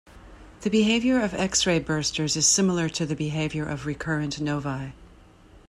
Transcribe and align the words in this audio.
The 0.61 0.71
behavior 0.71 1.21
of 1.21 1.35
X-ray 1.35 1.79
bursters 1.79 2.35
is 2.35 2.47
similar 2.47 2.89
to 2.89 3.05
the 3.05 3.15
behavior 3.15 3.67
of 3.67 3.85
recurrent 3.85 4.41
novae. 4.41 4.93